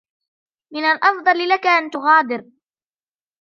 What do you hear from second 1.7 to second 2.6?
تغادر.